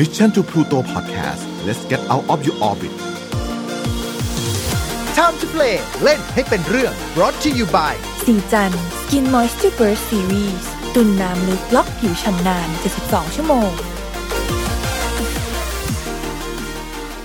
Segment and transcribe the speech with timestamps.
[0.00, 2.92] Mission to Pluto Podcast let's get out of your orbit
[5.18, 7.94] Time to play เล่นให้เป็นเรื่อง brought to you by
[8.26, 12.68] สีจัน Skin Moisture Burst Series ตุนน้ำลึกล็อกผิวชำนาน
[13.02, 13.70] 72 ชั่วโมง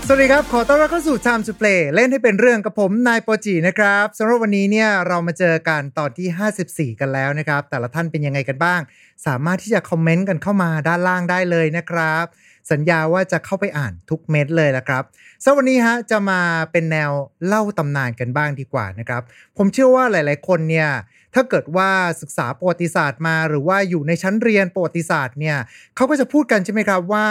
[0.08, 8.82] สวัสดีครับ ขอต้อนรับเข้าสู่ Time to Play เล่นให้เป็นเรื่องกับผมนายโปรจีนะครับสำหรับวันนี้เนี่ยเรามาเจอกันตอนที่ 54 กันแล้วนะครับ แต่ละท่านเป็นยังไงกันบ้าง
[9.26, 12.26] สามารถที่จะคอมเมนต์กันเข้ามาด้านล่างได้เลยนะครับ
[12.72, 15.04] สัญญาว่าจะเข้าไปอ่านทุกเม็ดเลยละครับ
[15.44, 16.42] สำหรับวันนี้ฮะจะมา
[16.72, 17.12] เป็นแนว
[17.46, 19.22] เล่าตำนานกันบ้างดีกว่านะครับ
[19.58, 20.90] ผมเชื่อว่าหลาย ๆ คนเนี่ย
[21.34, 21.90] ถ้าเกิดว่า
[22.22, 25.58] ศึกษาประวัติศาสตร์มาหรือว่าอยู่ในชั้นเรียนประวัติศาสตร์เนี่ย
[25.96, 27.28] เขาก็จะพูดกันใช่ไหมครับว่า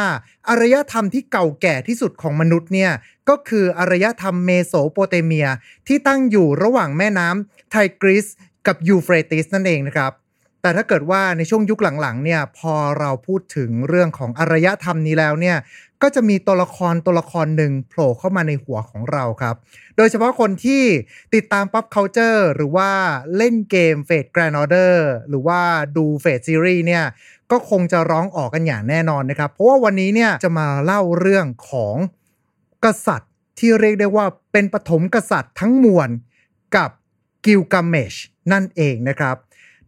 [0.49, 2.93] อารยธรรมที่เก่าแก่ที่สุดของมนุษย์เนี่ย
[3.29, 5.49] ก็คืออารยธรรมเมโสโปเตเมีย
[5.87, 8.27] ที่ตั้งอยู่ระหว่างแม่น้ำไทกริส
[8.67, 10.13] กับยูเฟรติสนั่นเองนะครับ
[10.65, 15.57] แต่ถ้าเกิดว่าในช่วงยุคหลังๆเนี่ยพอเราพูดถึงเรื่องของอารยธรรมนี้แล้วเนี่ย
[16.03, 19.55] ก็จะมีตัวละครตัวละครหนึ่งโผล่เข้ามาในหัวของเราครับ
[19.97, 20.83] โดยเฉพาะคนที่
[21.35, 22.91] ติดตาม pop culture หรือว่า
[23.37, 24.95] เล่นเกม Fate Grand Order
[25.29, 25.61] หรือว่า
[25.97, 27.05] ดู Fate Series เนี่ย
[27.51, 31.97] ก็คงจะร้องออกกันอย่างแน่นอนนะครับ เพราะว่าวันนี้เนี่ยจะมาเล่าเรื่องของ
[32.85, 36.09] กษัตริย์ที่เรียกได้ว่าเป็นปฐมกษัตริย์ทั้งมวล
[36.77, 36.91] กับ
[37.47, 38.15] กิลกาเมช
[38.53, 39.37] นั่นเองนะครับ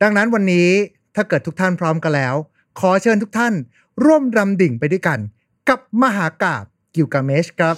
[0.02, 0.70] ดังนั้นวันนี้
[1.14, 2.34] ถ้าเกิดทุกท่านพร้อมกันแล้ว
[2.80, 3.54] ขอเชิญทุกท่าน
[4.04, 5.18] ร่วมรำดิ่งไปด้วยกัน
[5.68, 7.76] กับมหากาบกิลกาเมชครับ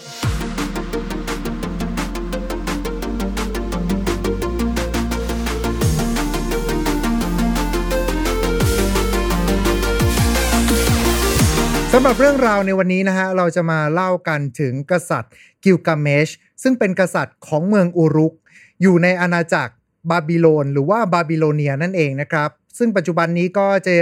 [11.93, 15.33] สำหรับเรื่องราวในวันนี้นะฮะ เราจะมาเล่ากันถึงกษัตริย์
[15.65, 16.29] กิลกาเมช
[16.63, 18.35] ซึ่งเป็นกษัตริย์ของเมืองอุรุก
[18.83, 19.73] อยู่ในอาณาจักร
[20.11, 23.95] บาบิโลนหรือว่าบาบิโลเนียนั่นเองนะครับ ซึ่งปัจจุบันนี้ก็จะ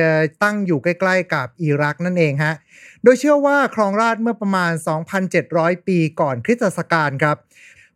[0.43, 2.55] ตั้งอยู่ใกล้ ๆ กับอิรักนั่นเองฮะ
[3.03, 4.73] โดยเชื่อว่าครองราชย์เมื่อประมาณ
[5.31, 7.37] 2,700 ปีก่อนคริสตศักราชครับ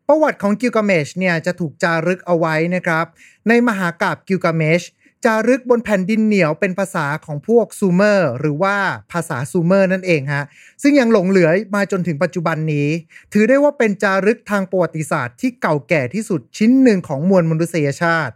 [0.06, 3.06] ประวัติของกิลกาเมชเนี่ยจะถูกจารึกเอาไว้นะครับ
[3.48, 4.82] ในมหากาพย์กิลกาเมช
[5.24, 8.76] จารึกบนแผ่นดินเหนียวเป็นภาษาของพวกซูเมอร์ หรือว่า
[9.12, 10.44] ภาษาซูเมอร์นั่นเองฮะ
[10.82, 12.88] ซึ่งยังหลงเหลือมาจนถึงปัจจุบันนี้
[13.32, 18.34] ถือได้ว่าเป็นจารึกทางประวัติศาสตร์ที่เก่าแก่ที่สุดชิ้นหนึ่งของมวลมนุษยชาติ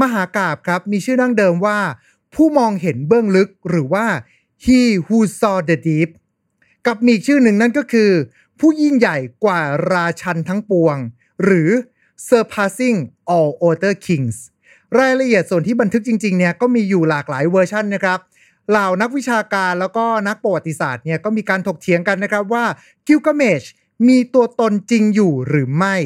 [0.00, 1.78] มหากาบครับมีชื่อดั้งเดิมว่า
[2.34, 4.06] ผู้มองเห็นเบื้องลึกหรือว่า
[4.64, 6.10] he who saw the deep
[6.86, 8.10] กับมีชื่อหนึ่งนั่นก็คือ
[8.60, 9.60] ผู้ยิ่งใหญ่กว่า
[9.92, 10.96] ราชันทั้งปวง
[11.44, 11.70] หรือ
[12.28, 12.98] surpassing
[13.34, 14.36] all other kings
[14.98, 18.18] รายละเอียดส่วนที่บันทึกจริงๆเนี่ยก็มีอยู่หลากหลายเวอร์ชันนะครับ
[18.70, 22.64] เหล่านักวิชาการแล้วก็นักประวัติศาสตร์เนี่ยก็มีการถกเถียงกันนะครับว่า
[23.06, 23.64] กิลกาเมช
[24.08, 25.96] มีตัวตนจริงอยู่หรือไม่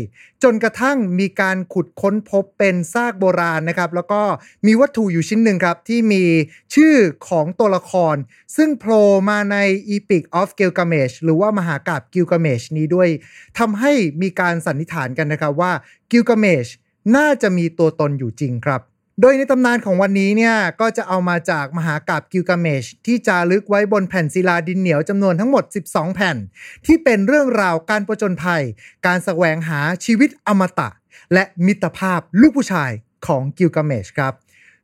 [0.42, 4.22] จนกระทั่งมีการขุดค้นพบเป็นซากโบราณนะครับ แล้วก็
[4.66, 6.24] มีวัตถุอยู่ชิ้นหนึ่งครับ ที่มี
[6.74, 6.94] ชื่อ
[7.28, 8.16] ของตัวละคร
[8.56, 9.56] ซึ่งโผล่มาใน
[9.94, 13.08] Epic of Gilgamesh หรือว่ามหากาบกิลกาเมชนี้ด้วย
[13.58, 13.92] ทำให้
[14.22, 15.72] มีการสันนิษฐานกันนะครับว่า
[16.10, 16.66] กิลกาเมช
[17.16, 18.80] น่าจะมีตัวตนอยู่จริงครับ
[19.20, 26.36] โดยในตำนานของวันนี้เนี่ย ก็จะเอามาจากมหากราบกิลกาเมชที่จารึกไว้บนแผ่นศิลาดินเหนียวจำนวนทั้งหมด 12 แผ่น
[26.86, 28.62] ที่เป็นเรื่องราวการประจนภัย
[29.06, 30.88] การแสวงหาชีวิตอมตะ
[31.32, 32.90] และมิตรภาพลูกผู้ชาย
[33.26, 34.34] ของกิลกาเมชครับ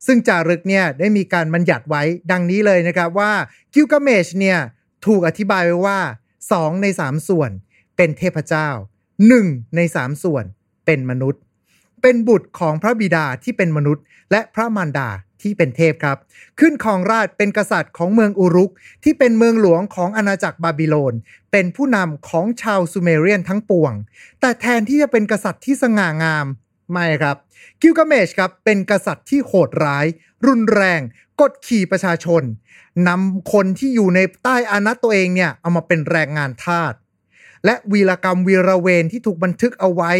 [0.05, 3.31] ซึ่งจารึกเนี่ยได้มีการบัญญัติไว้ดังนี้เลยนะครับว่า
[3.73, 4.59] กิลกาเมชเนี่ย
[5.05, 5.99] ถูกอธิบายไว้ว่า
[6.45, 7.51] 2 ใน 3 ส่วน
[7.97, 8.69] เป็นเทพเจ้า
[9.23, 10.43] 1 ใน 3 ส่วน
[10.85, 11.41] เป็นมนุษย์
[12.01, 15.09] เป็นบุตรของพระบิดาที่เป็นมนุษย์ และพระมารดา
[15.41, 16.17] ที่เป็นเทพครับ
[16.59, 18.71] ขึ้นครองราชเป็นกษัตริย์ของเมืองอุรุก
[19.03, 21.13] ที่เป็นเมืองหลวงของอาณาจักรบาบิโลน
[21.51, 23.93] เป็นผู้นำของชาวซูเมเรียนทั้งปวง
[24.39, 26.45] แต่แทนที่จะเป็นกษัตริย์ที่สง่างาม
[26.91, 27.37] ไม่ครับ
[27.81, 30.05] กิลกาเมชครับ เป็นกษัตริย์ที่โหดร้าย
[30.47, 31.01] รุนแรง
[31.41, 32.43] กดขี่ประชาชน
[33.07, 36.93] นำคนที่อยู่ในใต้อานัตตัวเองเนี่ยเอามาเป็นแรงงานทาส
[37.67, 40.11] และวีรกรรมวีรเวรที่ถูกบันทึกเอาไว้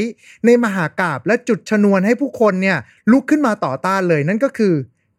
[0.45, 2.77] ในมหากาบและจุดชนวนให้ผู้คนเนี่ย
[3.11, 4.73] ลุกขึ้นมาต่อต้านเลยนั่นก็คือ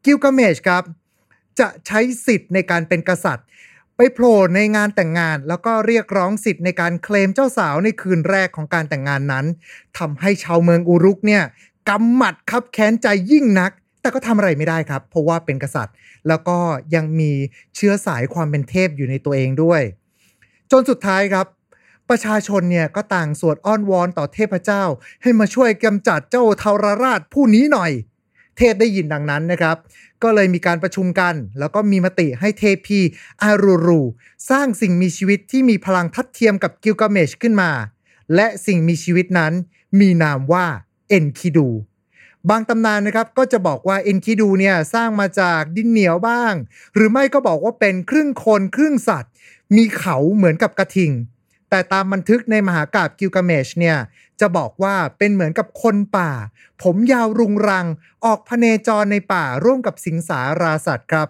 [0.05, 0.83] กิลกาเมชครับ
[1.61, 3.47] จะใช้สิทธิ์ในการเป็นกษัตริย์
[3.97, 9.47] ไปโผล่ในงานแต่งงาน แล้วก็เรียกร้องสิทธิ์ในการเคลมเจ้าสาวในคืนแรกของการแต่งงานนั้น
[9.99, 11.43] ทำให้ชาวเมืองอุรุกเนี่ย
[11.89, 13.71] กำหมัดคับแค้นใจยิ่งนัก
[14.01, 15.95] แต่ก็ทำอะไรไม่ได้ครับ เพราะว่าเป็นกษัตริย์
[16.29, 16.59] แล้วก็
[16.95, 17.31] ยังมี
[17.77, 19.83] เชื้อสายความเป็นเทพอยู่ในตัวเองด้วย
[20.73, 21.47] จนสุดท้ายครับ
[22.11, 24.85] ประชาชนเนี่ยก็ต่างสวดอ้อนวอนต่อเทพเจ้า
[25.23, 27.93] ให้มาช่วยกำจัดเจ้าทาราราชผู้นี้หน่อย
[28.57, 29.77] เทพได้ยินดังนั้นนะครับ
[30.23, 33.01] ก็เลยมีการประชุมกัน แล้วก็มีมติให้เทพี
[33.43, 34.03] อารูรู
[34.51, 37.71] สร้างสิ่งมีชีวิตที่มีพลังทัดเทียมกับกิลกาเมชขึ้นมา
[38.35, 39.53] และสิ่งมีชีวิตนั้น
[40.01, 40.67] มีนามว่า
[41.09, 41.69] เอ็นคิดู
[42.51, 46.53] บางตำนานนะครับก็จะบอกว่าเอ็นคิดูเนี่ยสร้างมาจากดินเหนียวบ้าง
[46.95, 49.33] หรือไม่ก็บอกว่าเป็นครึ่งคนครึ่งสัตว์
[49.77, 51.13] มีเขาเหมือนกับกระทิง
[51.71, 53.97] แต่ตามบันทึกในมหากาบกิลกาเมชเนี่ย
[54.41, 56.33] จะบอกว่าเป็นเหมือนกับคนป่า
[56.83, 57.87] ผมยาวรุงรัง
[58.25, 61.29] ออกพเนจรในป่าร่วมกับสิงสาราสัตว์ครับ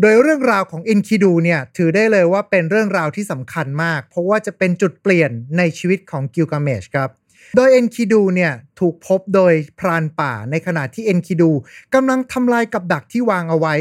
[0.00, 7.10] โดยเรื่องราวของอินคิดูเนี่ยถือได้เลยว่าเป็นเรื่องราวที่สำคัญมาก เพราะว่าจะเป็นจุดเปลี่ยนในชีวิตของกิลกาเมชครับ
[7.56, 11.50] โดยเอ็นคิดูเนี่ยถูกพบโดยพรานป่าในขณะที่เอ็นคิดู
[11.94, 13.74] กำลังทำลายกับดักที่วางเอาไว้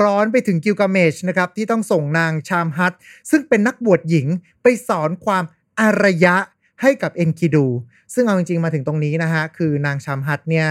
[0.00, 2.92] ร้อนไปถึงกิลกาเมชนะครับที่ต้องส่งนางชามฮัต
[3.30, 4.26] ซึ่งเป็นนักบวชหญิง
[4.62, 5.44] ไปสอนความ
[5.80, 6.36] อารยะ
[6.82, 7.66] ให้กับเอ็นคิดู
[8.14, 10.68] ซึ่งเอาจริงๆมาถึงตรงนี้นะฮะคือนางชามฮัตเนี่ย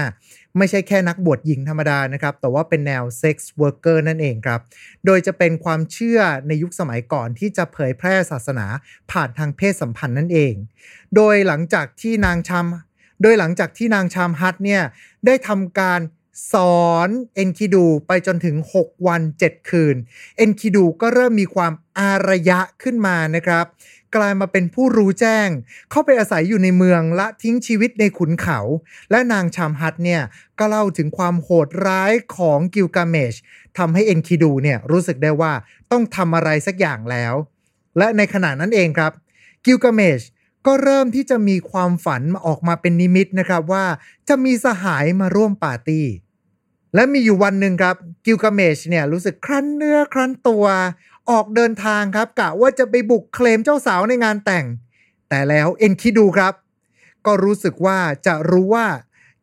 [0.58, 4.60] ไม่ใช่แค่นักบวชหญิงธรรมดานะครับ แต่ว่าเป็นแนว sex worker นั่นเองครับ
[5.06, 8.66] โดยจะเป็นความเชื่อในยุคสมัยก่อนที่จะเผยแพร่ศาสนา
[9.10, 10.54] ผ่านทางเพศสัมพันธ์นั่นเอง
[11.16, 12.66] โดยหลังจากที่นางชาม
[13.22, 14.82] โดยหลังจากที่นางชามฮัตเนี่ย
[15.26, 16.00] ได้ทำการ
[16.52, 19.96] สอนเอ็นคิดูไปจนถึง 6 วัน 7 คืน
[20.36, 23.66] เอ็นคิดูก็เริ่มมีความอารยะขึ้นมานะครับ
[24.16, 25.48] กลายมาเป็นผู้รู้แจ้ง
[25.90, 28.58] เข้าไปอาศัยอยู่ในเมืองละทิ้งชีวิตในขุนเขา
[29.10, 30.22] และนางชามฮัตเนี่ย
[30.58, 33.34] ก็เล่าถึงความโหดร้ายของกิลกาเมช
[33.78, 35.52] ทำให้เอ็นคิดูเนี่ยรู้สึกได้ว่า
[35.90, 37.34] ต้องทำอะไรสักอย่างแล้ว
[37.98, 39.12] และในขณะนั้นเองครับ
[39.64, 40.20] กิลกาเมช
[40.66, 43.84] ก็เริ่มที่จะมีความฝันออกมาเป็นนิมิตนะครับว่า
[44.28, 46.06] จะมีสหายมาร่วมปาร์ตี้
[46.94, 47.96] และมีอยู่วันหนึ่งครับ
[48.26, 50.64] กิลกาเมชเนี่ยรู้สึกครั้นเนื้อครั้นตัว
[51.30, 54.66] ออกเดินทางครับกะว่าจะไปบุกเคลมเจ้าสาวในงานแต่ง
[55.28, 56.54] แต่แล้วเอ็นคิดูครับ
[57.26, 58.86] ก็รู้สึกว่าจะรู้ว่า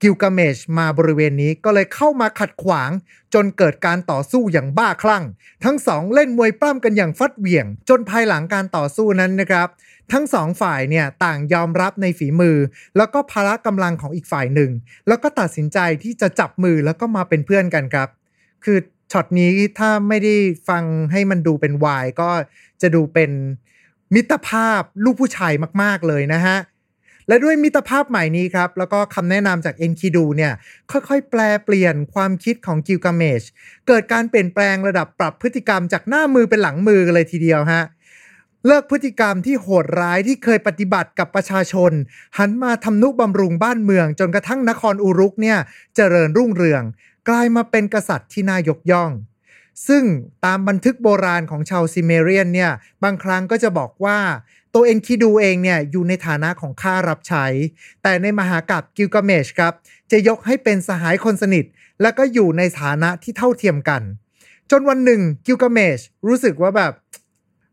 [0.02, 2.92] กิลกาเมชมาบริเวณนี้ก็เลยเข้ามาขัดขวาง
[3.34, 5.24] จนเกิดการต่อสู้อย่างบ้าคลั่ง
[5.66, 9.68] ทั้งสองเล่นมวยปล้ำกันอย่างฟัดเหวี่ยง จนภายหลังการต่อสู้นั้นนะครับ
[10.12, 12.58] ทั้งสองฝ่ายเนี่ยต่างยอมรับในฝีมือ
[12.98, 14.72] แล้วก็พละกำลังของอีกฝ่ายหนึ่ง
[15.08, 18.10] แล้วก็ตัดสินใจที่จะจับมือแล้วก็มาเป็นเพื่อนกันครับ
[18.64, 18.78] คือ
[19.12, 20.36] ช็อตนี้ถ้าไม่ได้
[20.70, 22.30] ฟังให้มันดูเป็นวายก็
[22.82, 23.32] จะดูเป็น
[24.16, 26.58] มิตรภาพลูกผู้ชายมากๆเลยนะฮะ
[27.28, 30.54] และด้วยมิตรภาพใหม่นี้ครับ แล้วก็คำแนะนำจากเอ็นคิดูเนี่ย
[30.92, 33.44] ค่อยๆ แปลเปลี่ยนความคิดของกิลกาเมช
[33.88, 37.84] เกิดการเปลี่ยนแปลงระดับปรับพฤติกรรมจากหน้ามือเป็นหลังมือกันเลยทีเดียวฮะ
[38.68, 41.92] เลิกพฤติกรรมที่โหดร้ายที่เคยปฏิบัติกับประชาชน
[42.38, 45.58] หันมาทำนุบำรุงบ้านเมือง จนกระทั่งนครอุรุกเนี่ย
[45.96, 46.84] เจริญรุ่งเรือง
[47.30, 49.12] กลายมาเป็นกษัตริย์ที่น่ายกย่อง
[49.88, 50.04] ซึ่ง
[50.46, 52.72] ตามบันทึกโบราณของชาวซิเมเรียนเนี่ย
[53.04, 54.18] บางครั้งก็จะบอกว่า
[54.74, 57.46] ตัวเอ็นคิดูเองเนี่ยอยู่ในฐานะของข้ารับใช้
[58.04, 59.74] แต่ในมหากาบกิลกาเมชครับ
[60.12, 61.66] จะยกให้เป็นสหายคนสนิท
[62.02, 64.02] และก็อยู่ในฐานะที่เท่าเทียมกัน
[64.72, 66.94] จนวันหนึ่งกิลกาเมชรู้สึกว่าแบบ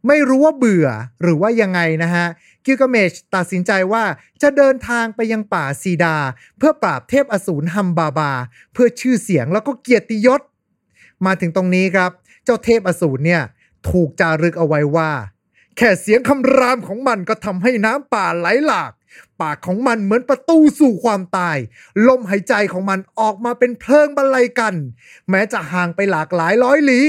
[0.07, 0.89] ไม่รู้ว่าเบื่อ
[1.23, 2.27] หรือว่ายังไงนะฮะ
[2.67, 4.05] กิลกาเมชตัดสินใจว่า
[4.43, 6.17] จะเดินทางไปยังป่าซีดา
[6.59, 8.33] เพื่อปราบเทพอสูรฮัมบาบา
[8.73, 10.41] เพื่อชื่อเสียงแล้วก็เกียรติยศ
[11.27, 12.11] มาถึงตรงนี้ครับ
[12.45, 13.43] เจ้าเทพอสูรเนี่ย
[13.89, 15.11] ถูกจารึกเอาไว้ว่า
[15.77, 18.93] แค่เสียงคำรามของมันก็ทำให้น้ำป่าไหลหลาก
[19.41, 21.57] ปากของมันเหมือนประตูสู่ความตาย
[22.09, 24.75] ลมหายใจของมันออกมาเป็นเพลิงบรรลัยกัน
[25.31, 27.07] แม้จะห่างไปหลากหลายร้อยลี้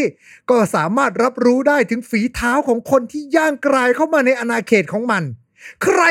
[0.49, 5.23] ก็สามารถรับรู้ได้ถึงฝีเท้าของคนที่ย่างกรายเข้ามาในอาณาเขตของมัน
[5.83, 6.01] ใคร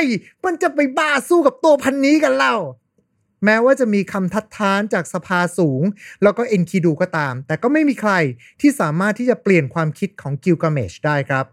[0.45, 2.57] มันจะไปบ้าสู้กับตัวพันนี้กันเล่า
[3.45, 5.83] แม้ว่าจะมีคำทัดทานจากสภาสูง
[6.23, 8.13] แล้วก็เอ็นคิดูก็ตาม แต่ก็ไม่มีใคร
[8.61, 11.47] ที่สามารถที่จะเปลี่ยนความคิดของกิลกาเมชได้ครับ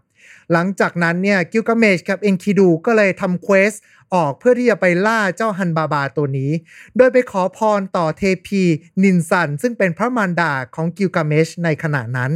[0.52, 3.72] หลังจากนั้นเนี่ยกิลกาเมชกับเอ็นคิดูก็เลยทำ quest
[4.14, 6.50] ออกเพื่อที่จะไปล่าเจ้าฮัมบาบาตัวนี้
[6.96, 8.62] โดยไปขอพรต่อเทพี
[9.02, 12.32] นินซัน ซึ่งเป็นพระมารดาของกิลกาเมชในขณะนั้น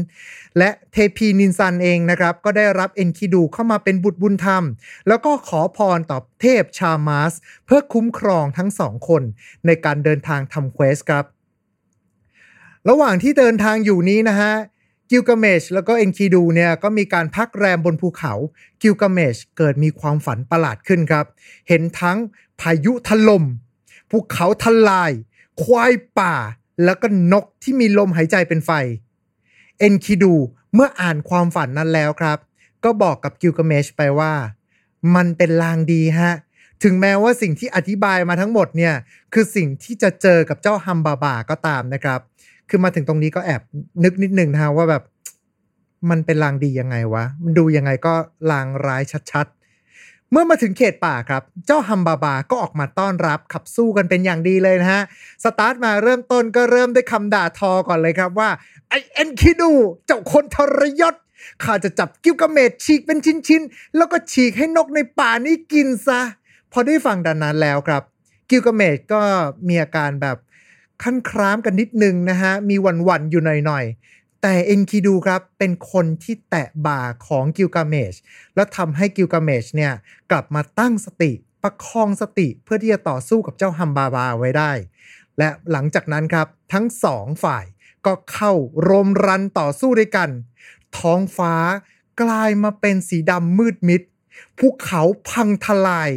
[0.59, 4.65] และเทพีนินซันเองนะครับ ก็ได้รับเอ็นคิดูเข้ามาเป็นบุตรบุญธรรม
[5.09, 7.33] แล้วก็ขอพรต่อเทพชามาส
[7.67, 9.23] เพื่อคุ้มครองทั้งสองคน
[9.67, 11.25] ในการเดินทางทำ quest ครับ
[12.89, 14.55] ระหว่างที่เดินทางอยู่นี้นะฮะ
[15.11, 18.33] กิลกาเมชแล้วก็เอ็นคิดูเนี่ยก็มีการพักแรมบนภูเขา
[18.83, 21.27] กิลกาเมชเกิดมีความฝันประหลาดขึ้นครับ
[21.69, 22.19] เห็นทั้ง
[22.61, 23.45] พายุถล่ม
[24.11, 25.13] ภูเขาทลาย
[25.63, 26.35] ควายป่า
[26.85, 28.71] แล้วก็นกที่มีลมหายใจเป็นไฟ
[29.79, 30.35] เอ็นคิดู
[30.75, 32.39] เมื่ออ่านความฝันนั้นแล้วครับ
[32.85, 34.33] ก็บอกกับกิลกาเมชไปว่า
[35.15, 36.35] มันเป็นลางดีฮะ
[36.83, 38.95] ถึงแม้ว่าสิ่งที่อธิบายมาทั้งหมดเนี่ย
[39.33, 42.21] คือสิ่งที่จะเจอกับเจ้าฮัมบาบาก็ตามนะครับ
[42.69, 43.63] คือมาถึงตรงนี้ก็แอบ
[44.05, 45.03] นึกนิดนึงนะฮะว่าแบบ
[46.11, 48.15] มันเป็นลางดียังไงวะ มันดูยังไงก็
[48.51, 55.03] ลางร้ายชัดๆเมื่อมาถึงเขตป่าครับ เจ้าฮัมบาบาก็ออกมาต้อนรับขับสู้กันเป็นอย่างดีเลยนะฮะ
[55.45, 58.51] สตาร์ทมาเริ่มต้นก็เริ่มด้วยคำด่าทอก่อนเลยครับว่า
[58.89, 59.73] ไอ้เอ็นคิดู
[60.07, 61.15] เจ้าคนทรยศ
[61.65, 63.19] ข้าจะจับกิลกาเมชฉีกเป็น
[63.49, 66.21] ชิ้นๆ แล้วก็ฉีกให้นกในป่านี้กินซะ
[66.73, 68.03] พอได้ฟังดังนั้นแล้วครับ
[68.51, 69.21] กิลกาเมชก็
[69.69, 70.37] มีอาการแบบ
[71.03, 78.15] ครั่นคร้ามกันนิดนึงนะฮะ มีหวั่นๆอยู่หน่อยๆ แต่เอ็นคิดูครับ เป็นคนที่แตะบ่าของกิลกาเมช
[78.55, 79.93] แล้วทำให้กิลกาเมชเนี่ย
[80.31, 84.73] กลับมาตั้งสติประคองสติเพื่อที่จะต่อสู้กับเจ้าฮัมบาบาไว้ได้
[85.39, 87.65] และหลังจากนั้นครับทั้งสองฝ่าย
[88.07, 88.53] ก็เข้า
[88.89, 90.31] รมรันต่อสู้ด้วยกัน
[90.99, 91.55] ท้องฟ้า
[92.23, 94.03] กลายมาเป็นสีดำมืดมิด
[94.59, 96.11] ภูเขาพังทลาย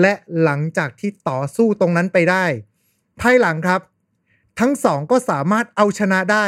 [0.00, 2.44] และหลังจากที่ต่อสู้ตรงนั้นไปได้
[3.20, 3.80] ภายหลังครับ
[4.60, 6.46] ทั้งสองก็สามารถเอาชนะได้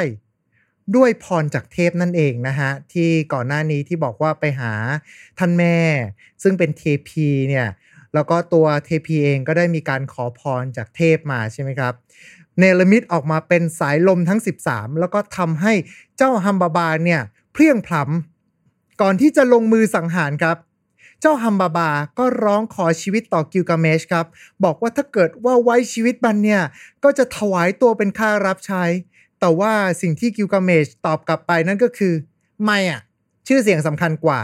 [0.96, 4.72] ด้วยพรจากเทพนั่นเองนะฮะ ที่ก่อนหน้านี้ที่บอกว่าไปหา
[5.38, 5.76] ท่านแม่
[6.42, 7.66] ซึ่งเป็นเทพีเนี่ย
[8.14, 11.94] แล้วก็ตัวเทพีเองก็ได้มีการขอพรจากเทพมาใช่ไหมครับ
[12.58, 15.72] เนลมิดออกมาเป็นสายลมทั้ง 13 แล้วก็ทำให้
[16.16, 17.20] เจ้าฮัมบาบาเนี่ย
[17.52, 20.56] เพลียงพล้ำก่อนที่จะลงมือสังหารครับ
[21.20, 24.26] เจ้าฮัมบาบา ก็ร้องขอชีวิตต่อกิลกาเมชครับ
[24.64, 26.62] บอกว่าถ้าเกิดว่าไว้ชีวิตมันเนี่ย
[27.04, 28.84] ก็จะถวายตัวเป็นค่ารับใช้
[29.40, 32.14] แต่ว่าสิ่งที่กิลกาเมชตอบกลับไปนั่นก็คือ
[32.64, 33.00] ไม่อะ
[33.46, 34.40] ชื่อเสียงสำคัญกว่า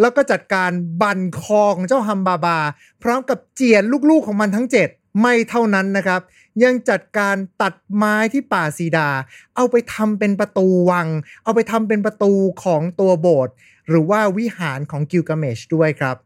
[0.00, 0.70] แล้วก็จัดการ
[1.02, 2.58] บันคอของเจ้าฮัมบาบา
[3.02, 6.20] พร้อมกับเจียนลูกๆของมันทั้ง 7 ไม่เท่านั้นนะครับ
[6.64, 9.08] ยังจัดการตัดไม้ที่ป่าซีดา
[9.56, 11.08] เอาไปทำเป็นประตูวัง
[11.44, 12.32] เอาไปทำเป็นประตู
[12.64, 13.54] ของตัวโบสถ์
[13.88, 16.16] หรือว่าวิหารของกิลกาเมชด้วยครับ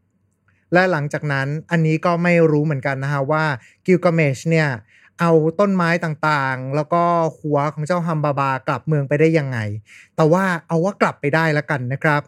[0.73, 3.45] และหลังจากนั้นอันนี้ก็ไม่รู้เหมือนกันนะฮะว่า
[3.85, 4.69] กิลกาเมชเนี่ย
[5.19, 7.03] เอาต้นไม้ต่างๆ แล้วก็
[7.39, 9.57] หัวของเจ้าฮัมบาบากลับเมืองไปได้ยังไง
[10.15, 12.21] แต่ว่าเอาว่ากลับไปได้แล้วกันนะครับ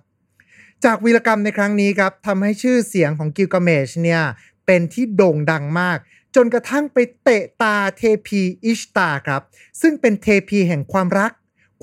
[0.86, 4.22] จากวีรกรรมในครั้งนี้ครับทำให้ชื่อเสียงของกิลกาเมชเนี่ย
[4.66, 5.98] เป็นที่โด่งดังมาก
[6.36, 9.42] จนกระทั่งไปเตะตาเทพีอิชตาครับ
[9.82, 11.32] ซึ่งเป็นเทพีแห่งความรัก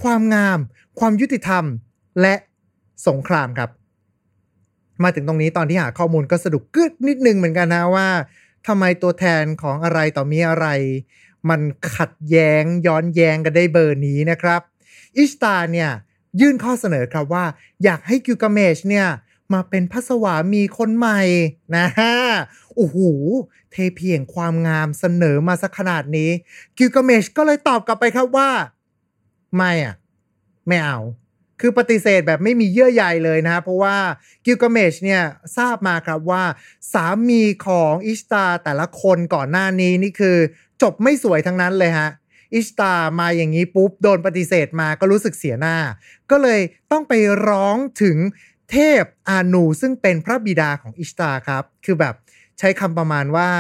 [0.03, 0.59] ความงาม
[0.99, 1.65] ความยุติธรรม
[2.21, 2.35] และ
[3.07, 3.71] สงครามครับ
[5.03, 8.09] มาถึงตรงนี้ตอนที่หาข้อมูลก็สะดุกกึดนิดนึงเหมือนกันนะว่า
[8.67, 10.67] ทำไมตัวแทนของอะไรต่อมีอะไร
[11.49, 11.61] มัน
[11.97, 14.61] ขัดแย้งย้อนแย้งกันได้เบอร์นี้นะครับ
[15.17, 15.91] อิชตาเนี่ย
[16.41, 17.45] ยื่นข้อเสนอครับว่า
[17.85, 19.07] อยากให้กิลกาเมชเนี่ย
[19.53, 21.21] มาเป็นพระสวามีคนใหม่
[21.77, 22.15] นะฮะ
[22.77, 22.99] โอ้โห
[23.73, 26.31] เทพีแห่งความงามเสนอมาสักขนาดนี้
[26.79, 28.51] กิลกาเมชก็เลยตอบกลับไปครับว่า
[29.57, 29.95] ไม่อะ
[30.69, 30.99] ไม่เอา
[31.61, 33.97] คือปฏิเสธแบบไม่มีเยื่อใยเลยนะ เพราะว่า
[34.45, 35.23] กิลกาเมชเนี่ย
[35.57, 36.45] ทราบมาครับว่า
[36.93, 40.37] สามีของอิสตาแต่ละคนก่อนหน้านี้นี่คือ
[40.83, 42.11] จบไม่สวยทั้งนั้นเลยฮะ
[42.55, 45.77] อิสตามาอย่างนี้ปุ๊บ โดนปฏิเสธมาก็รู้สึกเสียหน้า
[46.31, 47.13] ก็เลยต้องไป
[47.49, 48.17] ร้องถึง
[48.73, 52.15] เทพอานูซึ่งเป็นพระบิดาของอิสตาครับ คือแบบ
[52.59, 53.51] ใช้คำประมาณว่า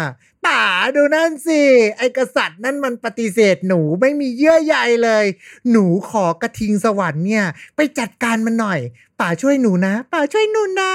[0.47, 0.62] ป่า
[0.97, 1.62] ดูนั่นสิ
[1.99, 5.25] ไอกษัตริย์นั่นมันปฏิเสธหนูไม่มีเยื่อใยเลย
[5.71, 8.81] หนูขอกระทิงสวรรค์เนี่ย ไปจัดการมันหน่อย
[9.21, 10.92] ป่าช่วยหนูนะป่าช่วยหนูนะ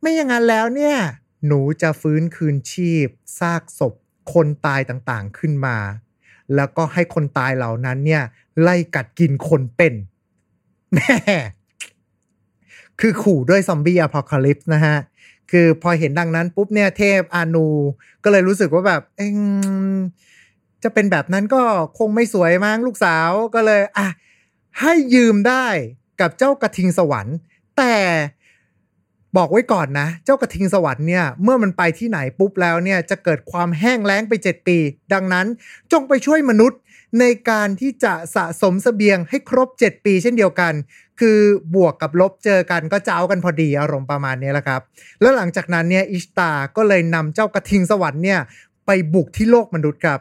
[0.00, 0.96] ไม่อย่างนั้นแล้วเนี่ย
[1.46, 3.94] หนูจะฟื้นคืนชีพซากศพ
[4.32, 5.76] คนตายต่างๆขึ้นมา
[6.54, 8.22] แล้วก็ให้คนตายเหล่านั้นเนี่ย
[8.60, 9.94] ไล่กัดกินคนเป็น
[10.94, 11.16] แม่
[13.04, 14.96] คือขู่ด้วยซอมบี้อพอลคลิปส์นะฮะ
[15.50, 17.66] คือพอเห็นดังนั้นปุ๊บเนี่ยเทพอานู
[18.24, 19.36] ก็เลยรู้สึกว่าแบบเอง
[20.82, 21.62] จะเป็นแบบนั้นก็
[21.98, 24.06] คงไม่สวยมั้งลูกสาวก็เลย อะ
[24.80, 25.66] ให้ยืมได้
[26.20, 27.36] กับเจ้ากระทิงสวรรค์
[27.78, 27.96] แต่
[29.36, 34.78] บอกไว้ก่อนนะ เจ้ากระทิงสวรรค์เนี่ย เมื่อมันไปที่ไหนปุ๊บแล้วเนี่ยจะเกิดความแห้งแล้งไป 7 ปี
[35.12, 35.46] ดังนั้น
[35.92, 36.78] จงไปช่วยมนุษย์
[37.20, 40.72] ในการที่จะสะสมสเสบียงให้ครบ 7 ปีเช่นเดียวกัน
[41.20, 41.38] คือ
[41.74, 44.80] บวกกับลบเจอกันก็เจ้ากันพอดีอารมณ์ประมาณนี้แหละครับ
[45.20, 48.40] แล้วหลังจากนั้นเนี่ยอิชตาก็เลยนำเจ้ากระทิงสวรรค์เนี่ย
[48.86, 50.20] ไปบุกที่โลกมนุษย์ครับ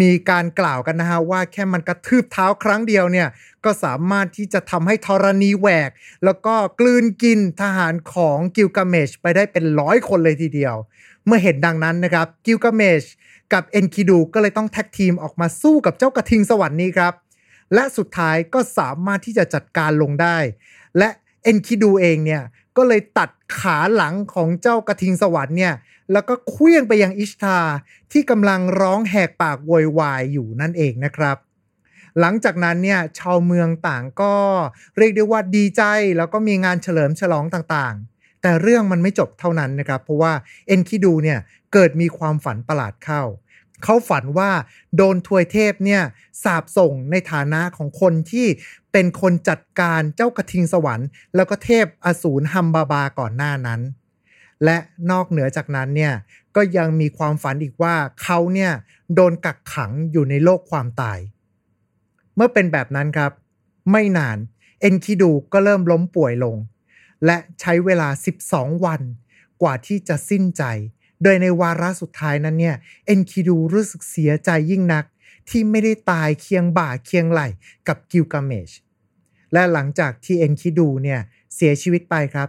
[0.00, 3.28] มีการกล่าวกันนะฮะว่าแค่มันกระทืบเท้าครั้งเดียวเนี่ย
[3.64, 5.90] ก็สามารถที่จะทำให้ธรณีแหวก
[6.24, 10.74] แล้วก็กลืนกินทหารของกิลกาเมชไปได้เป็นร้อยคนเลยทีเดียว
[11.26, 13.02] เมื่อเห็นดังนั้นนะครับกิลกาเมช
[13.52, 17.14] กับเอ็นคิดูก็เลยต้อง tag team ออกมาสู้กับเจ้ากระทิงสวรรค์นี้ครับ
[17.74, 20.36] และสุดท้ายก็สามารถที่จะจัดการลงได้
[20.98, 21.08] และ
[21.42, 22.42] เอ็นคิดูเองเนี่ย
[22.76, 25.74] ก็เลยตัดขาหลังของเจ้ากระทิงสวรรค์เนี่ย
[26.12, 27.58] แล้วก็เคลื่องไปยังอิชทา
[28.12, 31.36] ที่กำลังร้องแหกปากโวยวายอยู่นั่นเองนะครับ
[32.20, 34.34] หลังจากนั้นเนี่ยชาวเมืองต่างก็
[34.96, 35.82] เรียกได้ว่าดีใจ
[36.16, 40.32] แล้วก็มีงานเฉลิมฉลองต่างๆ แต่เรื่องมันไม่จบเท่านั้นนะครับ เพราะว่า
[40.66, 41.38] เอ็นคิดูเนี่ย
[41.72, 43.22] เกิดมีความฝันประหลาดเข้า
[43.84, 44.50] เขาฝันว่า
[44.96, 46.02] โดนทวยเทพเนี่ย
[46.44, 48.46] สาบส่งในฐานะของคนที่
[48.92, 53.80] เป็นคนจัดการเจ้ากระทิงสวรรค์ แล้วก็เทพอสูรฮัมบาบาก่อนหน้านั้น
[54.64, 54.76] และ
[55.10, 56.14] นอกเหนือจากนั้นเนี่ย
[56.56, 58.72] ก็ยังมีความฝันอีกว่าเขาเนี่ย
[59.14, 61.18] โดนกักขังอยู่ในโลกความตาย
[62.34, 63.32] เมื่อเป็นแบบนั้นครับ
[63.92, 64.38] ไม่นาน
[64.80, 66.56] เอ็นคิดูก็เริ่มล้มป่วยลง
[67.26, 68.08] และใช้เวลา
[68.46, 69.02] 12 วัน
[69.62, 70.64] กว่าที่จะสิ้นใจ
[71.22, 75.04] โดยในวาระสุดท้ายนั้นเนี่ย เอ็นคิดูรู้สึกเสียใจยิ่งนัก
[75.48, 77.40] ที่ไม่ได้ตายเคียงบ่าเคียงไหล
[77.88, 78.70] กับกิลกาเมช
[79.52, 81.20] และหลังจากที่เอ็นคิดูเนี่ย
[81.54, 82.48] เสียชีวิตไปครับ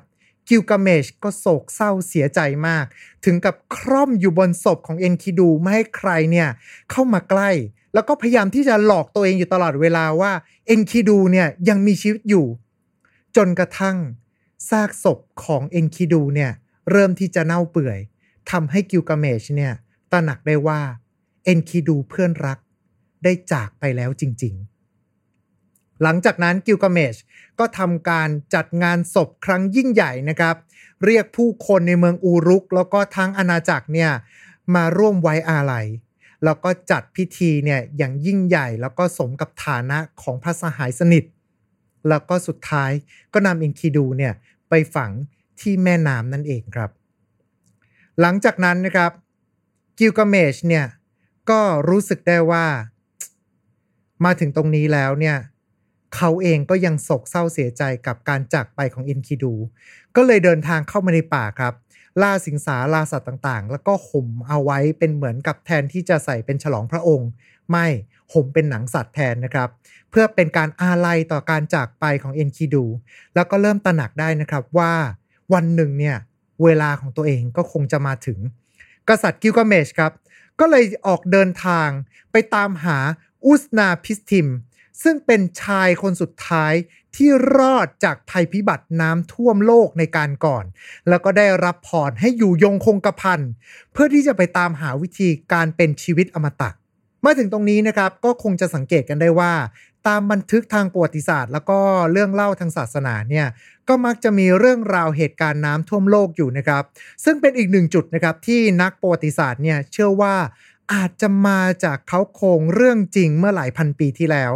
[0.50, 2.86] กิลกาเมชก็โศกเศร้าเสียใจมาก
[3.26, 6.50] ถึงกับคร่อมอยู่บนศพของเอ็นคิดูไม่ให้ใครเนี่ย
[6.92, 7.50] เข้ามาใกล้
[7.94, 10.32] แล้วก็พยายามที่จะหลอกตัวเองอยู่ตลอดเวลาว่า
[10.68, 12.46] เอ็นคิดูเนี่ยยังมีชีวิตอยู่
[13.36, 13.98] จนกระทั่ง
[14.70, 16.52] ซากศพของเอ็นคิดูเนี่ย
[16.92, 18.00] เริ่มที่จะเน่าเปื่อย
[18.52, 19.74] ทำให้กิลกาเมชเนี่ย
[20.12, 20.82] ตระหนักได้ว่า
[21.44, 22.60] เอ็นคิดูเพื่อนรัก
[23.24, 24.56] ได้จากไปแล้วจริง
[25.28, 27.16] ๆ หลังจากนั้นกิลกาเมช
[27.60, 30.56] ก็ทำการจัดงานศพครั้งยิ่งใหญ่นะครับ
[31.06, 34.12] เรียกผู้คนในเมืองอูรุก แล้วก็ทั้งอาณาจักรเนี่ย
[34.76, 35.88] มาร่วมไว้อาลัย
[36.44, 41.24] แล้วก็จัดพิธีเนี่ยอย่างยิ่งใหญ่แล้วก็สมกับฐานะของพระสหายสนิท
[42.08, 42.92] แล้วก็สุดท้าย
[43.34, 44.34] ก็นำอินคิดูเนี่ย
[44.70, 45.12] ไปฝัง
[45.60, 46.92] ที่แม่น้ำนั่นเองครับ
[48.22, 49.12] หลังจากนั้นนะครับ
[50.00, 50.86] กิลกาเมชเนี่ย
[51.50, 52.66] ก็รู้สึกได้ว่า
[54.26, 55.38] มาถึงตรงนี้แล้วเนี่ย
[56.16, 59.54] เขาเองก็ยังโศกเศร้าเสียใจกับการจากไปของอินคิดู
[60.16, 61.74] ก็เลยเดินทางเข้ามาในป่าครับ
[62.22, 67.30] ล่าสิงสาราสัตว์ต่างๆ แล้วก็ห่มเอาไว้เป็นเหมือนกับแทนที่จะใส่เป็นฉลองพระองค์
[67.72, 67.88] ไม่
[68.34, 69.70] ห่มเป็นหนังสัตว์แทนนะครับ
[70.10, 72.86] เพื่อเป็นการอาลัยต่อการจากไปของเอ็นคิดู
[73.36, 74.94] แล้วก็เริ่มตระหนักได้นะครับว่า
[75.54, 76.18] วันหนึ่งเนี่ย
[76.64, 78.40] เวลาของตัวเองก็คงจะมาถึง
[79.10, 80.12] กษัตริย์กิลกาเมชครับ
[80.60, 81.90] ก็เลยออกเดินทาง
[82.32, 82.98] ไปตามหา
[83.46, 84.48] อุสนาพิสทิม
[85.04, 86.74] ซึ่งเป็นชายคนสุดท้าย
[87.16, 90.66] ที่รอดจากภัยพิบัติน้ำท่วมโลกในการก่อน
[91.10, 93.40] แล้วก็ได้รับพรให้อยู่ยงคงกระพัน
[93.94, 96.70] เพื่อที่จะไปตามหาวิธีการเป็นชีวิตอมตะ
[97.26, 99.54] มาถึงตรงนี้นะครับก็คงจะสังเกตกันได้ว่า
[100.08, 101.80] ตามบันทึกทางประวัติศาสตร์ แล้วก็
[102.12, 103.48] เรื่องเล่าทางศาสนาเนี่ย
[103.88, 106.84] ก็มักจะมีเรื่องราวเหตุการณ์น้ำท่วมโลกอยู่นะครับ
[107.24, 110.36] ซึ่งเป็นอีกหนึ่งจุดนะครับที่นักประวัติศาสตร์เนี่ยเชื่อว่า
[110.94, 114.54] อาจจะมาจากเขาโครงเรื่องจริงเมื่อหลายพันปีที่แล้ว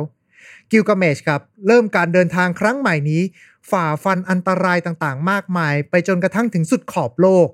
[0.73, 3.21] กิลกาเมชครับเริ่มการเดินทางครั้งใหม่นี้
[3.71, 7.47] ฝ่าฟันอันตรายต่างๆ มากมาย ไปจนกระทั่งถึงสุดขอบโลก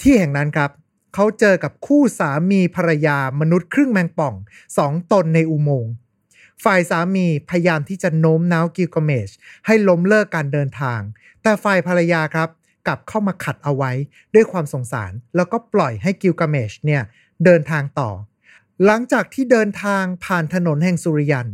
[0.00, 0.70] ที่แห่งนั้นครับ
[1.14, 4.34] เขาเจอกับคู่สามีภรรยามนุษย์ครึ่งแมงป่อง
[4.78, 5.92] สองตนในอุโมงค์
[6.64, 9.28] ฝ่ายสามีพยายามที่จะโน้มน้าวกิลกาเมช
[9.66, 11.00] ให้ล้มเลิกการเดินทาง
[11.42, 12.48] แต่ฝ่ายภรรยาครับ
[12.86, 13.92] กลับเข้ามาขัดเอาไว้
[14.34, 17.02] ด้วยความสงสาร แล้วก็ปล่อยให้กิลกาเมชเนี่ย
[17.44, 18.10] เดินทางต่อ
[18.84, 21.48] หลังจากที่เดินทางผ่านถนนแห่งสุริยัน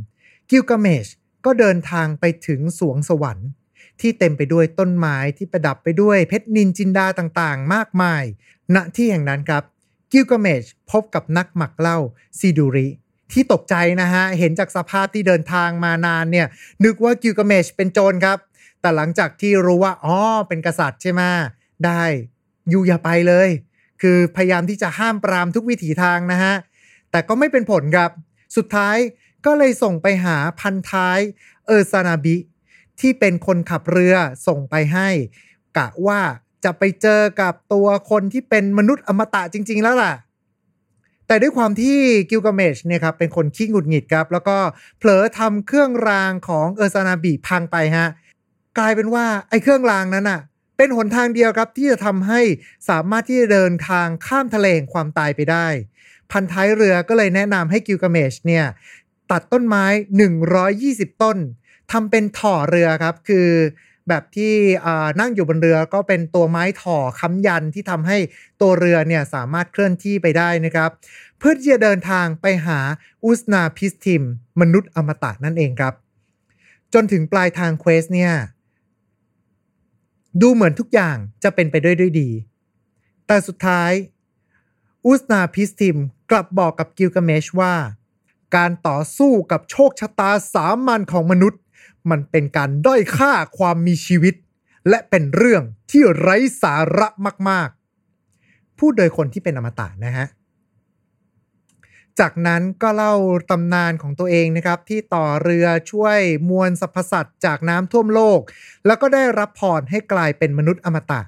[0.51, 1.07] กิลกาเมช
[1.45, 3.49] ก็เดินทางไปถึงสวงสวรรค์
[4.01, 8.23] ที่เต็มไปด้วยต้นไม้ที่ประดับไปด้วยเพชรนินจินดาต่างๆ มากมาย
[8.75, 9.63] ณที่แห่งนั้นครับ
[10.13, 11.99] กิลกาเมชพบกับนักหมักเหล้า
[12.39, 12.89] ซีดูริ
[13.33, 16.47] ที่ตกใจนะฮะ เห็นจากสภาพที่เดินทางมานานเนี่ย
[16.85, 18.39] นึกว่ากิลกาเมชเป็นโจรครับ
[18.81, 20.17] แต่หลังจากที่รู้ว่าอ๋อ
[20.49, 21.23] เป็นกษัตริย์ใช่ไหม
[21.85, 22.03] ได้
[22.71, 23.49] อยู่อย่าไปเลย
[24.03, 26.55] คือพยายามที่จะห้ามปรามทุกวิถีทางนะฮะ
[27.11, 28.11] แต่ก็ไม่เป็นผลครับ
[28.57, 28.97] สุดท้าย
[29.47, 31.19] ก็เลยส่งไปหาพันท้าย
[31.67, 32.37] เออร์ซานาบิ
[33.01, 34.15] ที่เป็นคนขับเรือ
[34.47, 35.09] ส่งไปให้
[35.77, 36.21] กะว่า
[36.65, 40.15] จะไปเจอกับตัวคนที่เป็นมนุษย์อมตะจริง ๆ แล้วล่ะ
[41.27, 41.99] แต่ด้วยความที่
[42.31, 44.57] กิลกาเมชเนี่ยครับเป็นคนขี้หงุดหงิดครับ แล้วก็
[44.99, 48.09] เผลอทำเครื่องรางของเออร์ซานาบิพังไปฮะ
[48.79, 50.41] กลายเป็นว่าไอ้เครื่องรางนั้นอะ
[50.77, 52.41] เป็นหนทางเดียวครับที่จะทำให้
[52.89, 55.67] สามารถที่จะเดินทางข้ามทะเลแห่งความตายไปได้
[56.31, 58.65] พันท้ายเรือก็เลยแนะนำให้กิลกาเมชเนี่ย
[59.31, 59.85] ตัดต้นไม้
[60.55, 61.39] 120 ต้น
[61.93, 63.49] ทำเป็นถ่อเรือครับ คือ
[64.09, 64.55] แบบที่
[65.21, 68.19] นั่งอยู่บนเรือก็เป็นตัวไม้ถ่อค้ำยันที่ทำให้
[68.61, 70.91] ตัวเรือเนี่ยสามารถเคลื่อนที่ไปได้นะครับ
[71.39, 72.79] เพื่อที่จะเดินทางไปหา
[73.25, 74.23] อุสนาพิสทิม
[74.61, 75.95] มนุษย์อมตะนั่นเองครับ
[76.95, 78.33] จนถึงปลายทางเควสเนี่ย
[80.41, 82.31] ดูเหมือนทุกอย่างจะเป็นไปด้วยด้วยดี
[83.27, 83.93] แต่สุดท้าย
[85.07, 85.97] อุสนาพิสทิม
[86.31, 87.75] กลับบอกกับกิลกาเมชว่า
[88.57, 91.61] การต่อสู้กับโชคชะตาสามัญของมนุษย์
[92.11, 94.35] มันเป็นการด้อยค่าความมีชีวิต
[94.89, 97.09] และเป็นเรื่องที่ไร้สาระ
[97.49, 97.69] มาก
[98.25, 100.27] ๆ พูดโดยคนที่เป็นอมตะนะฮะ
[102.21, 103.15] จากนั้นก็เล่า
[103.51, 108.41] ตำนานของตัวเองนะครับ ที่ต่อเรือช่วยมวลสรรพสัตว์จากน้ำท่วมโลก
[108.87, 111.21] แล้วก็ได้รับพรให้กลายเป็นมนุษย์อมตะ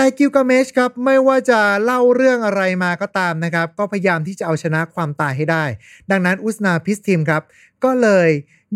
[0.00, 5.64] แต่กิลกาเมชครับไม่ว่าจะเล่าเรื่องอะไรมาก็ตามนะครับ ก็พยายามที่จะเอาชนะความตายให้ได้
[6.10, 7.42] ดังนั้นอุสนาพิสทิมครับ
[7.84, 8.28] ก็เลย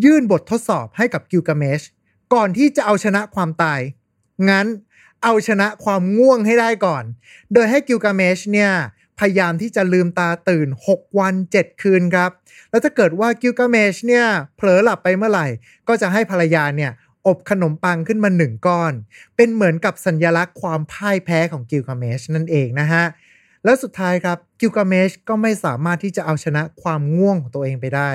[0.04, 1.80] ยื่นบททดสอบให้กับกิลกาเมช
[2.35, 3.80] ก่อนที่จะเอาชนะความตาย
[4.48, 4.66] งั้น
[5.24, 7.04] เอาชนะความง่วงให้ได้ก่อน
[7.52, 8.72] โดยให้กิลกาเมชเนี่ย
[9.20, 12.30] พยายามที่จะลืมตาตื่น 6 วัน 7 คืนครับ
[12.70, 15.46] แล้วถ้าเกิดว่ากิลกาเมชเนี่ยเผลอหลับไปเมื่อไหร่
[15.88, 16.92] ก็จะให้ภรรยาเนี่ย
[17.26, 18.92] อบขนมปังขึ้นมาหนึ่งก้อน
[19.37, 23.04] เป็นเหมือนกับสัญญลักษณ์ความพ่ายแพ้ของกิลกาเมชนั่นเองนะฮะ
[23.64, 28.12] แล้วสุดท้ายครับกิลกาเมชก็ไม่สามารถที่จะเอาชนะความง่วงของตัวเองไปได้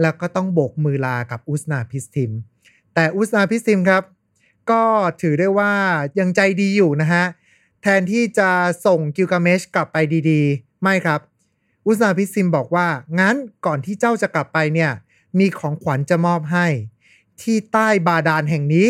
[0.00, 2.30] แล้วก็ต้องโบกมือลากับอุสนาพิสติม
[2.94, 4.02] แต่อุสนาพิสติมครับ
[4.70, 4.82] ก็
[5.20, 5.72] ถือได้ว่า
[6.18, 7.24] ยังใจดีอยู่นะฮะ
[7.82, 8.50] แทนที่จะ
[8.86, 9.96] ส่งกิลกาเมชกลับไป
[10.30, 11.20] ดีๆ ไม่ครับ
[11.86, 13.36] อุสนาพิสติมบอกว่างั้น
[13.66, 14.90] ก่อนที่เจ้าจะกลับไปเนี่ย
[15.38, 16.66] มีของขวัญจะมอบให้
[17.42, 18.88] ที่ใต้บาดาลแห่งนี้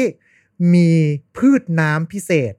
[0.74, 0.90] มี
[1.36, 2.52] พืชน้ำพิเศษ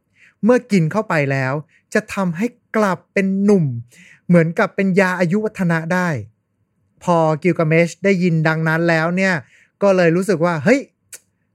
[0.43, 1.53] เมื่อกินเข้าไปแล้ว
[1.93, 3.65] จะทำให้กลับเป็นหนุ่ม
[4.27, 6.09] เหมือนกับเป็นยาอายุวัฒนะได้
[7.03, 9.33] พอกิลกาเมชได้ยินดังนั้นแล้วเนี่ย
[9.81, 10.81] ก็เลยรู้สึกว่าเฮ้ย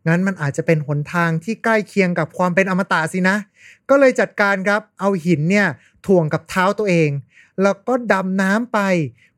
[0.08, 3.36] งั้นมันอาจจะเป็นหนทางที่ใกล้เคียงกับความเป็นอมตะสินะ
[3.88, 5.66] ก็เลยจัดการครับ เอาหินเนี่ย
[6.06, 7.10] ถ่วงกับเท้าตัวเอง
[7.62, 8.80] แล้วก็ดำน้ำไป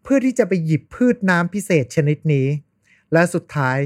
[0.02, 2.46] เพื่อที่จะไปหยิบพืชน้ำพิเศษชนิดนี้
[3.12, 3.78] และสุดท้าย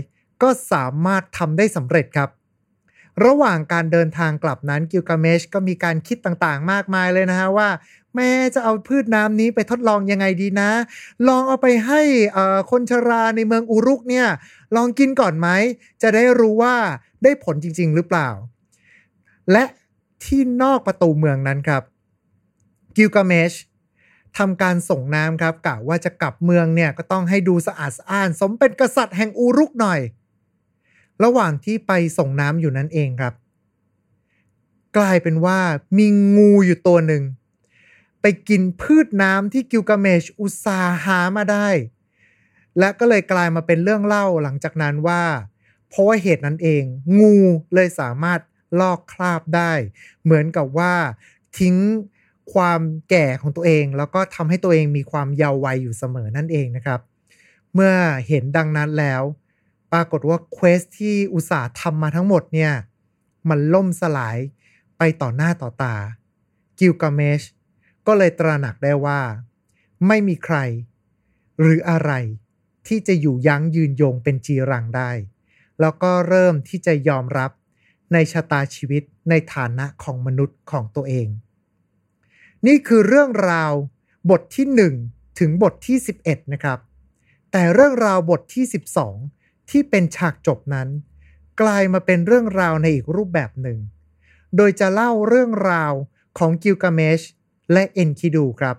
[0.42, 2.30] ก็สามารถทำได้สำเร็จครับ
[3.24, 7.68] ระหว่างการเดินทางกลับนั้นกิลกาเมชก็มีการคิดต่างๆ มากมายเลยนะฮะว่า
[8.14, 10.70] แม่จะเอาพืชน้ำนี้ไปทดลองยังไงดีนะ
[11.28, 12.00] ลองเอาไปให้
[12.70, 14.26] คนชราในเมืองอุรุกเนี่ย
[14.76, 15.48] ลองกินก่อนไหม
[16.02, 16.76] จะได้รู้ว่า
[17.22, 18.28] ได้ผลจริง ๆ หรือเปล่า
[19.52, 19.64] และ
[20.24, 21.82] ที่นอกประตูเมืองนั้นครับ
[22.96, 23.52] กิลกาเมช
[24.38, 30.00] ทำการส่งน้ำครับกะว่าจะกลับเมืองเนี่ยก็ต้องให้ดูสะอาดสะอ้าน สมเป็นกษัตริย์แห่งอุรุกหน่อย
[31.24, 33.34] ระหว่างที่ไปส่งน้ำอยู่นั่นเองครับ
[34.96, 35.58] กลายเป็นว่า
[35.98, 37.22] มีงูอยู่ตัวหนึ่ง
[38.20, 41.68] ไปกินพืชน้ำที่กิลกาเมชอุตสาหามาได้
[42.78, 45.22] และก็เลยกลายมาเป็นเรื่องเล่าหลังจากนั้นว่า
[45.88, 46.82] เพราะว่าเหตุนั้นเอง
[47.20, 47.36] งู
[47.74, 48.40] เลยสามารถ
[48.80, 49.72] ลอกคราบได้
[50.24, 50.94] เหมือนกับว่า
[51.58, 51.76] ทิ้ง
[52.54, 57.00] ความแก่ของตัวเอง แล้วก็ทำให้ตัวเองมีความเยาว์วัยอยู่เสมอนั่นเองนะครับ
[57.74, 57.92] เมื่อ
[58.28, 59.22] เห็นดังนั้นแล้ว
[59.92, 62.72] ปรากฏว่าเควสที่อุตสาห์ทำมาทั้งหมดเนี่ย
[63.48, 64.38] มันล่มสลาย
[64.98, 65.96] ไปต่อหน้าต่อตา
[66.78, 67.42] กิลกาเมช
[68.06, 69.20] ก็เลยตระหนักได้ว่า
[70.06, 70.56] ไม่มีใคร
[71.60, 72.12] หรืออะไร
[72.86, 75.10] ที่จะอยู่ยั้งยืนยงเป็นจีรังได้
[75.80, 77.50] แล้วก็เริ่มที่จะยอมรับ
[78.12, 81.28] ในชะตาชีวิตในฐานะของมนุษย์ของตัวเอง
[82.66, 83.72] นี่คือเรื่องราว
[84.30, 84.66] บทที่
[85.02, 86.78] 1 ถึงบทที่ 11 นะครับ
[87.52, 88.64] แต่เรื่องราวบทที่
[89.06, 90.88] 12 ที่เป็นฉากจบนั้น
[91.60, 93.78] กลายมาเป็นเรื่องราวในอีกรูปแบบหนึ่ง
[94.56, 95.92] โดยจะเล่าเรื่องราว
[96.38, 97.20] ของกิลกาเมช
[97.72, 98.76] และเอ็นคิดูครับ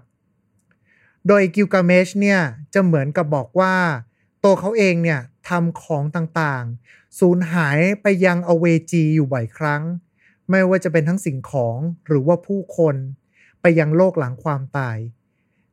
[1.28, 2.40] โดยกิลกาเมชเนี่ย
[2.74, 3.76] จะเหมือนกับบอกว่า
[4.44, 5.20] ตัวเขาเองเนี่ย
[5.50, 9.84] ทำของต่างๆ สูญหายไปยังอเวจีอยู่บ่อยครั้ง
[10.50, 12.96] ไม่ว่าจะเป็นทั้งสิ่งของหรือว่าผู้คน
[13.62, 14.98] ไปยังโลกหลังความตาย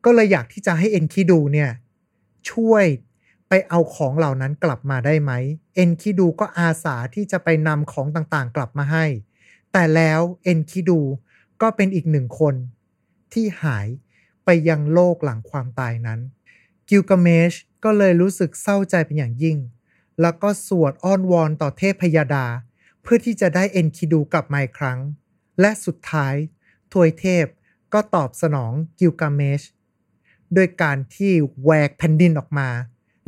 [0.05, 1.71] ก็เลยอยากที่จะให้เอ็นคิดูเนี่ย
[2.51, 2.85] ช่วย
[3.53, 5.33] ไปเอาของเหล่านั้นกลับมาได้ไหม
[5.75, 9.07] เอ็นคิดูก็อาสาที่จะไปนำของต่างๆ กลับมาให้
[9.73, 11.01] แต่แล้วเอ็นคิดู
[11.63, 12.55] ก็เป็นอีกหนึ่งคน
[13.33, 13.87] ที่หาย
[14.45, 16.21] ไปยังโลกหลังความตายนั้น
[16.89, 17.53] กิลกาเมช
[17.85, 19.59] ก็เลยรู้สึกเศร้าใจเป็นอย่างยิ่ง
[20.21, 22.47] แล้วก็สวดอ้อนวอนต่อเทพพยาดา
[23.03, 24.99] เพื่อที่จะได้เอ็นคิดูกลับมาอีกครั้ง
[25.61, 26.35] และสุดท้าย
[26.93, 27.47] ทวยเทพ
[27.93, 29.63] ก็ตอบสนองกิลกาเมช
[30.55, 31.33] โดยการที่
[31.63, 32.69] แหวกแผ่นดินออกมา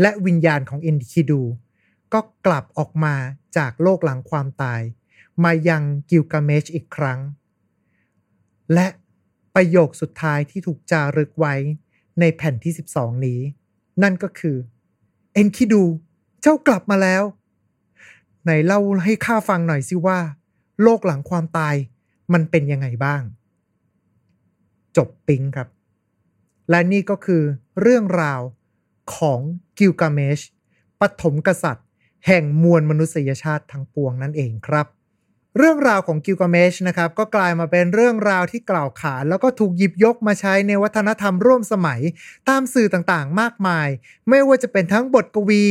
[0.03, 1.43] และวิญญาณของเอ็นคิดู
[2.13, 3.15] ก็กลับออกมา
[3.57, 4.81] จากโลกหลังความตาย
[5.45, 7.21] มายังกิลกาเมชอีกครั้ง
[8.75, 8.87] และ
[9.55, 11.55] ประโยคสุดท้ายที่ถูกจารึกไว้
[12.21, 13.41] ในแผ่นที่ 12 นี้
[14.03, 14.57] นั่นก็คือ
[15.35, 15.83] เอ็นคิดู
[16.43, 17.23] เจ้ากลับมาแล้ว
[18.43, 20.19] ไหนเล่าให้ข้าฟังหน่อยสิว่า
[20.83, 21.75] โลกหลังความตาย
[22.33, 23.23] มันเป็นยังไงบ้าง
[24.97, 25.69] จบปิ๊งครับ
[26.71, 27.43] และนี่ก็คือ
[27.81, 28.41] เรื่องราว
[29.17, 29.41] ของ
[29.79, 30.39] กิลกาเมช
[31.01, 31.87] ปฐมกษัตริย์
[32.27, 34.87] แห่งมวลมนุษยชาติทั้งปวงนั่นเองครับ
[35.59, 42.01] เรื่องราวของกิลกาเมชนะครับ ก็กลายมาเป็นเรื่องราวที่กล่าวขาน แล้วก็ถูกหยิบยกมาใช้ในวัฒนธรรมร่วมสมัย
[42.49, 43.89] ตามสื่อต่างๆ มากมาย
[44.29, 45.67] ไม่ว่าจะเป็นทั้งบทกวี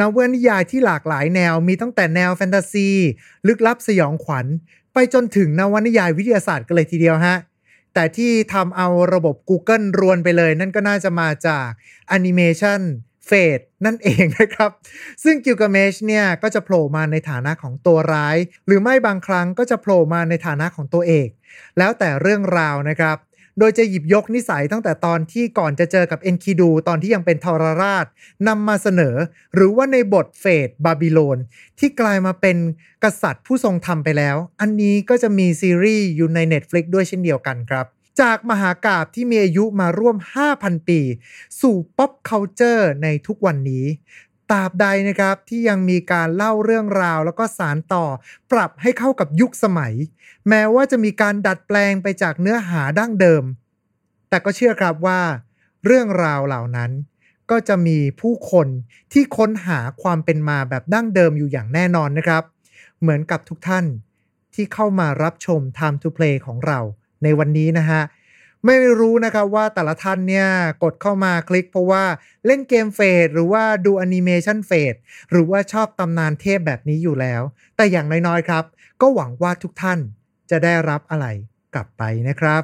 [0.00, 2.88] นวนิยายที่หลากหลายแนวมีตั้งแต่แนวแฟนตาซี
[3.46, 4.46] ลึกลับสยองขวัญ
[4.94, 7.36] ไปจนถึงนวนิยายวิทยาศาสตร์กันเลยทีเดียวฮะ
[7.94, 11.68] แต่ที่ทำเอาระบบ Google รวนไปเลย นั่นก็น่าจะมาจาก
[12.08, 12.80] แอนิเมชัน
[13.26, 14.70] Fate นั่นเองนะครับ
[15.24, 21.28] ซึ่งกิลกาเมชเนี่ยก็จะโผล่มาในฐานะของตัวร้าย หรือไม่บางครั้งก็จะโผล่มาในฐานะของตัวเอก
[21.78, 23.16] แล้วแต่เรื่องราวนะครับ
[23.58, 28.06] โดยจะหยิบยกนิสัยตั้งแต่ตอนที่ก่อนจะเจอกับเอนคิดูตอนที่ยังเป็นทรราช
[28.48, 29.16] นำมาเสนอ
[29.54, 31.38] หรือว่าในบทเฟดบาบิโลน
[31.78, 32.56] ที่กลายมาเป็น
[33.04, 37.86] กษัตริย์ผู้ทรงธรรมไปแล้ว อันนี้ก็จะมีซีรีส์อยู่ใน Netflix ด้วยเช่นเดียวกันครับ
[38.20, 40.16] จากมหากาบที่มีอายุมาร่วม
[40.52, 41.00] 5,000 ปี
[41.60, 43.84] สู่ pop culture ในทุกวันนี้
[44.52, 48.06] ตราบใดนะครับที่ยังมีการเล่าเรื่องราว แล้วก็สารต่อ
[48.52, 49.94] ปรับให้เข้ากับยุคสมัย
[50.48, 53.44] แม้ว่าจะมีการดัดแปลงไปจากเนื้อหาดั้งเดิม
[54.28, 55.20] แต่ก็เชื่อครับว่า
[55.84, 56.90] เรื่องราวเหล่านั้น
[57.50, 58.68] ก็จะมีผู้คน
[59.12, 62.42] ที่ค้นหาความเป็นมาแบบดั้งเดิมอยู่อย่างแน่นอนนะครับ
[63.00, 63.86] เหมือนกับทุกท่าน
[64.54, 66.78] ที่เข้ามารับชม Time to Play ของเรา
[67.22, 68.02] ในวันนี้นะฮะ
[68.66, 70.48] ไม่รู้นะครับว่าแต่ละท่านเนี่ย
[70.82, 72.04] กดเข้ามาคลิก เพราะว่า
[72.46, 74.94] เล่นเกมเฟดหรือว่าดูแอนิเมชันเฟด
[75.30, 77.42] หรือว่าชอบตำนานเทพแบบนี้อยู่แล้ว
[77.76, 78.64] แต่อย่างน้อยๆครับ
[79.00, 79.98] ก็หวังว่าทุกท่าน
[80.50, 81.26] จะได้รับอะไร
[81.74, 82.62] กลับไปนะครับ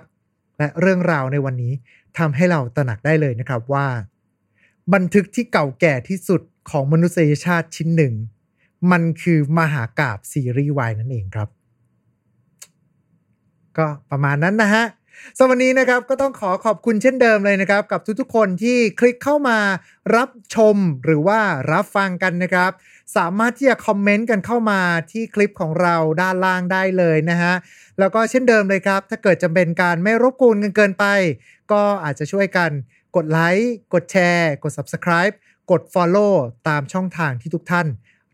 [0.58, 1.72] และเรื่องราวในวันนี้
[2.18, 3.87] ทำให้เราตระหนักได้เลยนะครับว่า
[4.94, 8.14] บันทึกที่เก่าแก่ที่สุดของมนุษยชาติชิ้นหนึ่ง
[8.90, 11.48] มันคือมหากาบซีรีส์วายนั่นเองครับ
[13.78, 14.84] ก็ประมาณนั้นนะฮะ
[15.38, 19.59] สำหรับวันนี้นะครับก็ต้องขอขอบคุณเช่นเดิมเลยนะครับ กับทุกๆคนที่คลิกเข้ามา
[20.16, 21.40] รับชมหรือว่า
[21.72, 22.70] รับฟังกันนะครับ
[23.16, 27.54] สามารถที่จะคอมเมนต์กันเข้ามาที่คลิปของเราด้านล่างได้เลยนะฮะ
[27.98, 31.04] แล้วก็เช่นเดิมเลยครับ ถ้าเกิดจะเป็นการไม่รบกวนกันเกินไป
[31.72, 32.70] ก็อาจจะช่วยกัน
[33.16, 35.35] กดไลค์กดแชร์ กด Subscribe
[35.70, 36.33] กด Follow
[36.68, 37.87] ตามช่องทางที่ทุกท่าน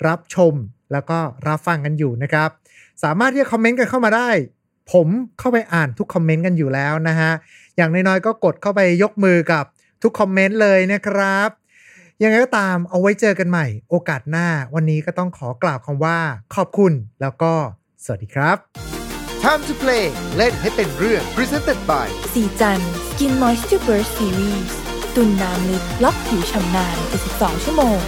[0.06, 0.54] รับชม
[0.92, 1.18] แล้วก็
[1.48, 2.50] รับฟังกันอยู่นะครับ
[3.02, 4.30] สามารถที่จะคอมเมนต์กันเข้ามาได้
[4.92, 7.32] ผมเข้าไปอ่านทุกคอมเมนต์กันอยู่แล้วนะฮะ
[7.76, 9.64] อย่างน้อยๆก็กดเข้าไปยกมือกับ
[10.02, 11.48] ทุกคอมเมนต์เลยนะครับ
[12.22, 16.18] ยังไงก็ตามเอาไว้เจอกันใหม่ โอกาสหน้า วันนี้ก็ต้องขอกล่าวคำว่า
[16.54, 17.52] ขอบคุณแล้วก็
[18.04, 18.56] สวัสดีครับ
[19.42, 20.04] Time to play
[20.36, 24.68] เล่นให้เป็นเรื่อง Presented by สีจัน Skin Moisture Burst Series
[25.14, 26.96] ตุ่นน้ำลึกล็อกผิวชำนาน
[27.30, 27.98] 72ชั่วโมง